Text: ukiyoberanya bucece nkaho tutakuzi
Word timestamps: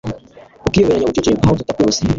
ukiyoberanya 0.67 1.09
bucece 1.09 1.31
nkaho 1.33 1.55
tutakuzi 1.59 2.01